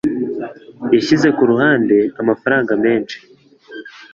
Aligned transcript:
Yashyize 0.93 1.27
ku 1.37 1.43
ruhande 1.51 1.97
amafaranga 2.21 2.71
menshi. 2.83 3.17